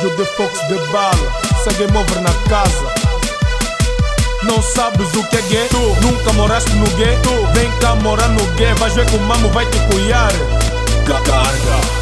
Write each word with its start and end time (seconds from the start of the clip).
Jude 0.00 0.24
Fox 0.36 0.52
de 0.68 0.78
bala, 0.92 1.42
segue 1.64 1.92
mover 1.92 2.20
na 2.20 2.32
casa. 2.48 2.94
Não 4.44 4.62
sabes 4.62 5.12
o 5.14 5.24
que 5.24 5.36
é 5.36 5.42
gay? 5.42 5.68
Tu 5.68 6.06
nunca 6.06 6.32
moraste 6.34 6.72
no 6.74 6.86
gueto? 6.90 7.30
Vem 7.52 7.68
cá 7.80 7.96
morar 7.96 8.28
no 8.28 8.44
gay, 8.52 8.72
vais 8.74 8.94
ver 8.94 9.06
que 9.06 9.16
o 9.16 9.20
mamo 9.20 9.48
vai 9.50 9.66
te 9.66 9.78
cuiar. 9.90 10.30
Carga. 11.04 11.98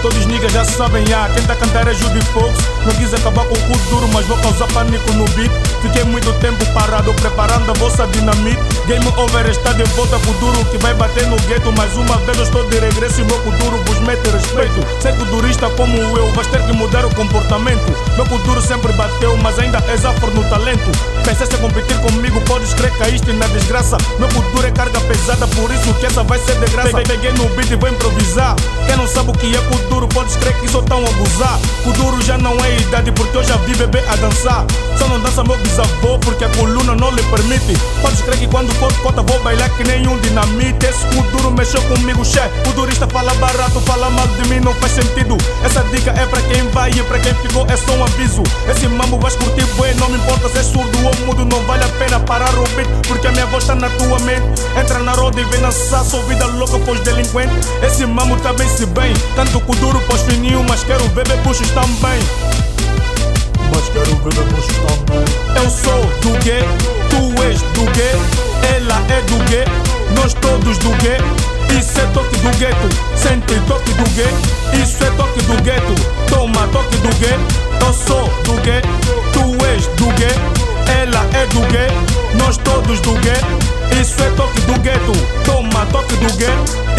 Todos 0.00 0.18
os 0.18 0.26
niggas 0.26 0.52
já 0.52 0.64
sabem, 0.64 1.04
ah, 1.12 1.28
quem 1.34 1.42
tá 1.42 1.52
a 1.52 1.56
cantar 1.56 1.88
é 1.88 1.92
Judy 1.92 2.24
Fox. 2.32 2.54
Não 2.86 2.94
quis 2.94 3.12
acabar 3.12 3.44
com 3.44 3.54
o 3.54 3.60
cu 3.66 3.76
duro, 3.90 4.08
mas 4.12 4.24
vou 4.26 4.38
causar 4.38 4.68
pânico 4.68 5.12
no 5.12 5.24
beat. 5.30 5.50
Fiquei 5.82 6.04
muito 6.04 6.32
tempo 6.34 6.64
parado, 6.72 6.85
preparando 7.14 7.70
a 7.70 7.74
vossa 7.74 8.06
dinamite. 8.08 8.60
Game 8.86 9.06
over 9.16 9.46
está 9.48 9.72
de 9.72 9.84
volta 9.94 10.18
com 10.18 10.30
o 10.30 10.34
duro 10.34 10.64
que 10.66 10.78
vai 10.78 10.94
bater 10.94 11.26
no 11.26 11.36
gueto. 11.42 11.72
Mais 11.72 11.96
uma 11.96 12.16
vez 12.18 12.38
eu 12.38 12.44
estou 12.44 12.68
de 12.68 12.78
regresso 12.78 13.20
e 13.20 13.24
meu 13.24 13.38
duro 13.38 13.82
vos 13.84 13.98
mete 14.00 14.28
respeito. 14.30 14.80
Sei 15.00 15.12
que 15.12 15.24
durista 15.24 15.68
como 15.70 15.96
eu, 15.96 16.32
vais 16.32 16.46
ter 16.48 16.62
que 16.66 16.72
mudar 16.72 17.04
o 17.04 17.14
comportamento. 17.14 17.92
Meu 18.16 18.24
duro 18.38 18.60
sempre 18.60 18.92
bateu, 18.92 19.36
mas 19.38 19.58
ainda 19.58 19.82
és 19.88 20.04
afro 20.04 20.30
no 20.30 20.44
talento. 20.48 20.90
Pensaste 21.24 21.56
competir 21.58 21.98
comigo, 22.00 22.40
podes 22.42 22.72
crer 22.74 22.90
que 22.92 22.98
caíste 22.98 23.32
na 23.32 23.46
desgraça. 23.48 23.96
Meu 24.18 24.28
duro 24.28 24.66
é 24.66 24.70
carga 24.70 25.00
pesada, 25.00 25.46
por 25.48 25.70
isso 25.70 25.92
que 25.94 26.06
essa 26.06 26.22
vai 26.22 26.38
ser 26.38 26.58
de 26.58 26.66
graça. 26.70 26.96
Peguei 27.06 27.32
no 27.32 27.48
beat 27.56 27.70
e 27.70 27.76
vou 27.76 27.88
improvisar. 27.88 28.54
Quem 28.86 28.96
não 28.96 29.06
sabe 29.06 29.30
o 29.30 29.32
que 29.32 29.54
é 29.54 29.60
duro, 29.88 30.08
podes 30.08 30.36
crer 30.36 30.54
que 30.60 30.68
só 30.68 30.82
tão 30.82 31.04
abusar. 31.04 31.58
duro 31.96 32.22
já 32.22 32.38
não 32.38 32.52
é 32.64 32.76
idade, 32.76 33.12
porque 33.12 33.36
eu 33.36 33.44
já 33.44 33.56
vi 33.58 33.74
bebê 33.74 34.02
a 34.08 34.16
dançar. 34.16 34.64
Só 34.98 35.06
não 35.08 35.20
dança 35.20 35.42
meu 35.44 35.56
bisavô, 35.58 36.18
porque 36.18 36.44
a 36.44 36.48
coluna 36.50 36.94
não 36.96 37.10
lhe 37.10 37.22
permite. 37.24 37.78
Podes 38.00 38.20
crer 38.22 38.38
que 38.38 38.46
quando 38.46 38.72
for 38.74 38.92
cota 39.02 39.22
vou 39.22 39.38
bailar 39.42 39.68
que 39.76 39.84
nenhum 39.84 40.18
dinamite. 40.20 40.86
Esse 40.86 41.06
duro 41.30 41.50
mexeu 41.50 41.80
comigo, 41.82 42.24
chefe. 42.24 42.68
O 42.68 42.72
durista 42.72 43.06
fala 43.06 43.34
barato, 43.34 43.80
fala 43.82 44.10
mal 44.10 44.26
de 44.28 44.48
mim, 44.48 44.60
não 44.60 44.74
faz 44.74 44.92
sentido. 44.92 45.36
Essa 45.64 45.82
dica 45.84 46.10
é 46.10 46.26
pra 46.26 46.40
quem 46.42 46.68
vai 46.70 46.90
e 46.90 47.02
pra 47.04 47.18
quem 47.18 47.34
ficou 47.34 47.66
é 47.68 47.76
só 47.76 47.92
um 47.92 48.04
aviso. 48.04 48.42
Esse 48.68 48.88
mambo 48.88 49.18
vais 49.18 49.36
curtir, 49.36 49.66
bué, 49.76 49.94
não 49.94 50.08
me 50.08 50.16
importa 50.16 50.48
se 50.48 50.58
é 50.58 50.62
surdo 50.62 50.98
ou 51.04 51.26
mudo, 51.26 51.44
não 51.44 51.62
vale 51.66 51.84
a 51.84 51.88
pena 51.88 52.20
parar 52.20 52.54
o 52.54 52.62
beat, 52.74 52.88
porque 53.06 53.26
a 53.26 53.32
minha 53.32 53.46
voz 53.46 53.64
tá 53.64 53.74
na 53.74 53.88
tua 53.90 54.18
mente. 54.20 54.62
Entra 54.78 54.98
na 55.00 55.12
roda 55.12 55.40
e 55.40 55.44
vem 55.44 55.60
dançar, 55.60 56.04
sou 56.04 56.22
vida 56.24 56.46
louca 56.46 56.78
pros 56.80 57.00
delinquentes. 57.00 57.68
Esse 57.82 58.06
mambo 58.06 58.36
também 58.36 58.68
se 58.68 58.86
bem, 58.86 59.12
tanto 59.34 59.60
com 59.60 59.74
duro 59.74 60.00
pós 60.02 60.22
fininho, 60.22 60.64
mas 60.68 60.82
quero 60.84 61.04
ver 61.10 61.26
puxos 61.42 61.70
também. 61.70 62.20
Mas 63.72 63.88
quero 63.90 64.16
ver 64.16 64.44
puxos 64.54 64.65
todos 70.46 70.78
do 70.78 70.90
gay. 71.02 71.18
Isso 71.76 72.00
é 72.00 72.06
toque 72.14 72.36
do 72.38 72.50
gueto, 72.58 72.88
sente 73.16 73.60
toque 73.66 73.92
do 73.94 74.04
gay. 74.14 74.32
Isso 74.80 75.02
é 75.04 75.10
toque 75.10 75.42
do 75.42 75.60
gueto, 75.62 75.94
toma 76.28 76.68
toque 76.68 76.96
do 76.98 77.08
gay. 77.18 77.38
Eu 77.80 77.92
sou 77.92 78.28
do 78.44 78.60
gay, 78.62 78.82
tu 79.32 79.64
és 79.66 79.86
do 79.98 80.06
gay, 80.14 80.34
ela 81.00 81.26
é 81.34 81.46
do 81.46 81.60
gay, 81.72 81.90
nós 82.38 82.56
todos 82.58 83.00
do 83.00 83.12
gay. 83.14 83.40
Isso 84.00 84.22
é 84.22 84.30
toque 84.30 84.60
do 84.62 84.78
gueto, 84.80 85.12
toma 85.44 85.84
toque 85.86 86.14
do 86.16 86.32
gay. 86.36 86.54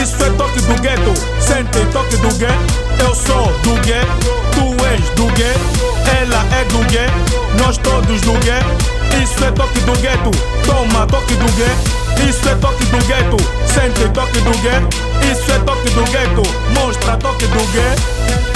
Isso 0.00 0.22
é 0.22 0.30
toque 0.30 0.60
do 0.60 0.80
gueto, 0.80 1.12
sente 1.40 1.84
toque 1.92 2.16
do 2.18 2.32
gay. 2.38 2.56
Eu 3.00 3.14
sou 3.14 3.46
do 3.64 3.74
gay, 3.82 4.06
tu 4.52 4.86
és 4.86 5.08
do 5.16 5.26
gay, 5.34 5.54
ela 6.20 6.44
é 6.60 6.64
do 6.66 6.78
gay, 6.90 7.10
nós 7.58 7.76
todos 7.78 8.20
do 8.20 8.32
gay. 8.44 8.62
Isso 9.22 9.44
é 9.44 9.50
toque 9.50 9.80
do 9.80 9.92
gueto, 10.00 10.30
toma 10.64 11.06
toque 11.06 11.34
do 11.34 11.52
gay. 11.56 12.02
Isso 12.28 12.48
é 12.48 12.54
toque 12.54 12.81
gueto, 13.06 13.36
sente 13.66 14.08
toque 14.12 14.40
do 14.40 14.50
gay. 14.62 15.32
Isso 15.32 15.52
é 15.52 15.58
toque 15.60 15.90
do 15.90 16.04
gueto, 16.04 16.42
mostra 16.74 17.16
toque 17.16 17.46
do 17.46 17.72
gay. 17.72 18.51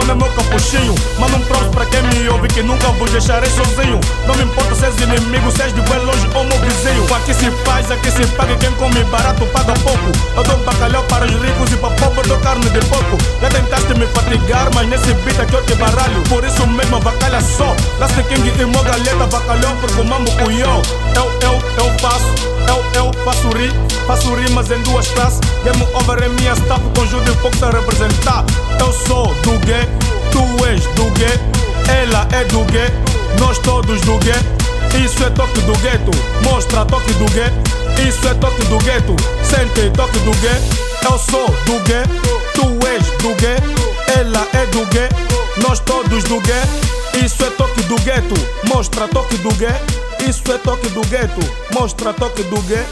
E 0.00 0.04
microfone 0.04 0.10
é 0.10 0.14
meu 0.14 0.28
capuchinho. 0.30 0.94
Manda 1.18 1.36
um 1.36 1.40
props 1.40 1.68
pra 1.68 1.86
quem 1.86 2.02
me 2.02 2.28
ouve 2.28 2.48
que 2.48 2.62
nunca 2.62 2.88
vos 2.92 3.10
deixarei 3.10 3.50
sozinho. 3.50 4.00
Não 4.26 4.34
me 4.34 4.44
importa 4.44 4.74
se 4.74 4.84
és 4.84 5.00
inimigo, 5.00 5.50
se 5.50 5.62
és 5.62 5.74
de 5.74 5.80
bem 5.82 5.98
longe 5.98 6.28
ou 6.34 6.44
meu 6.44 6.58
vizinho. 6.60 7.04
Aqui 7.14 7.34
se 7.34 7.50
faz, 7.64 7.90
aqui 7.90 8.10
se 8.10 8.26
paga. 8.36 8.56
Quem 8.56 8.70
come 8.72 9.02
barato 9.04 9.46
paga 9.46 9.74
pouco. 9.80 10.10
Eu 10.36 10.42
dou 10.44 10.58
bacalhau 10.64 11.02
para 11.04 11.24
os 11.24 11.32
ricos 11.32 11.72
e 11.72 11.76
para 11.76 11.94
pobre 11.96 12.28
dou 12.28 12.38
carne 12.38 12.68
de 12.70 12.80
pouco. 12.86 13.18
Já 13.40 13.48
tentaste 13.48 13.94
me 13.94 14.06
fatigar, 14.06 14.68
mas 14.74 14.88
nesse 14.88 15.12
beat 15.24 15.40
aqui 15.40 15.54
eu 15.54 15.64
te 15.64 15.74
baralho. 15.74 16.22
Por 16.28 16.44
isso 16.44 16.66
mesmo, 16.66 17.00
vacalha 17.00 17.40
só. 17.40 17.74
Last 17.98 18.22
King 18.24 18.52
e 18.58 18.64
Mogaleta, 18.64 19.26
bacalhau 19.26 19.76
porque 19.80 20.00
o 20.00 20.04
mambo. 20.04 20.30
Eu, 20.40 21.30
eu, 21.42 21.62
eu 21.78 21.98
faço, 21.98 22.34
eu, 22.68 22.84
eu 22.94 23.12
faço 23.24 23.48
rir. 23.56 23.72
Faço 24.06 24.34
rimas 24.34 24.70
em 24.70 24.82
duas 24.82 25.06
classes. 25.08 25.40
Game 25.62 25.82
over 25.94 26.22
é 26.22 26.28
minha 26.28 26.52
staff 26.54 26.82
com 26.96 27.06
Judy 27.06 27.30
Fox 27.40 27.62
a 27.62 27.70
representar. 27.70 28.44
Eu 28.80 28.92
sou 29.06 29.32
do 29.42 29.58
gay, 29.66 29.86
tu 30.32 30.66
és 30.66 30.84
do 30.94 31.10
gay, 31.18 31.38
ela 31.88 32.26
é 32.32 32.44
do 32.44 32.64
gay, 32.64 32.90
nós 33.38 33.58
todos 33.58 34.00
do 34.02 34.18
gay. 34.18 34.40
Isso 35.04 35.22
é 35.24 35.30
toque 35.30 35.60
do 35.60 35.72
gueto, 35.78 36.10
mostra 36.44 36.84
toque 36.84 37.12
do 37.14 37.24
gay. 37.32 37.50
Isso 38.08 38.26
é 38.26 38.34
toque 38.34 38.64
do 38.64 38.78
gueto, 38.78 39.14
sente 39.42 39.90
toque 39.90 40.18
do 40.20 40.32
gay. 40.38 40.60
Eu 41.04 41.18
sou 41.18 41.46
do 41.66 41.78
gay, 41.84 42.04
tu 42.54 42.86
és 42.86 43.06
do 43.22 43.34
gay, 43.36 43.56
ela 44.18 44.46
é 44.52 44.66
do 44.66 44.84
gay, 44.86 45.08
nós 45.62 45.78
todos 45.80 46.24
do 46.24 46.40
gay. 46.40 47.24
Isso 47.24 47.44
é 47.44 47.50
toque 47.50 47.82
do 47.82 47.96
gueto, 47.96 48.34
mostra 48.68 49.08
toque 49.08 49.36
do 49.38 49.50
gay. 49.54 49.74
Isso 50.28 50.42
é 50.52 50.58
toque 50.58 50.88
do 50.90 51.00
gueto, 51.02 51.40
mostra 51.72 52.12
toque 52.12 52.42
do 52.44 52.60
gay. 52.62 52.84